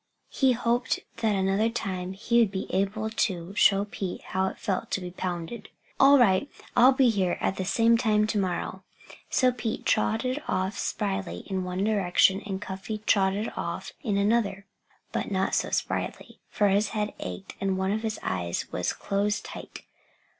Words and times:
He 0.31 0.53
hoped 0.53 1.01
that 1.17 1.35
another 1.35 1.69
time 1.69 2.13
he 2.13 2.39
would 2.39 2.49
be 2.49 2.65
able 2.73 3.11
to 3.11 3.53
show 3.53 3.85
Pete 3.85 4.23
how 4.23 4.47
it 4.47 4.57
felt 4.57 4.89
to 4.89 4.99
be 5.01 5.11
pounded. 5.11 5.69
"All 5.99 6.17
right 6.17 6.49
I'll 6.75 6.91
be 6.91 7.09
here 7.09 7.37
at 7.39 7.57
the 7.57 7.65
same 7.65 7.99
time 7.99 8.25
to 8.25 8.39
morrow." 8.39 8.81
So 9.29 9.51
Pete 9.51 9.85
trotted 9.85 10.41
off 10.47 10.75
spryly 10.75 11.43
in 11.45 11.63
one 11.63 11.83
direction; 11.83 12.41
and 12.47 12.59
Cuffy 12.59 12.97
trotted 13.05 13.53
off 13.55 13.91
in 14.01 14.17
another, 14.17 14.65
but 15.11 15.29
not 15.29 15.49
quite 15.49 15.53
so 15.53 15.69
spryly, 15.69 16.39
for 16.49 16.69
his 16.69 16.87
head 16.97 17.13
ached 17.19 17.53
and 17.61 17.77
one 17.77 17.91
of 17.91 18.01
his 18.01 18.17
eyes 18.23 18.71
was 18.71 18.93
closed 18.93 19.45
tight. 19.45 19.83